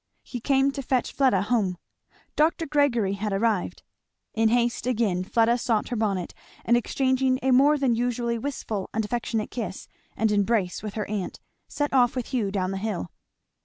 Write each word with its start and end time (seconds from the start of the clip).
He 0.23 0.39
came 0.39 0.71
to 0.71 0.81
fetch 0.81 1.11
Fleda 1.11 1.43
home. 1.43 1.77
Dr. 2.35 2.65
Gregory 2.65 3.13
had 3.13 3.31
arrived. 3.31 3.83
In 4.33 4.49
haste 4.49 4.87
again 4.87 5.23
Fleda 5.23 5.59
sought 5.59 5.89
her 5.89 5.95
bonnet, 5.95 6.33
and 6.65 6.75
exchanging 6.75 7.37
a 7.43 7.51
more 7.51 7.77
than 7.77 7.93
usually 7.93 8.39
wistful 8.39 8.89
and 8.95 9.05
affectionate 9.05 9.51
kiss 9.51 9.87
and 10.17 10.31
embrace 10.31 10.81
with 10.81 10.95
her 10.95 11.05
aunt, 11.07 11.39
set 11.67 11.93
off 11.93 12.15
with 12.15 12.29
Hugh 12.33 12.49
down 12.49 12.71
the 12.71 12.77
hill. 12.79 13.11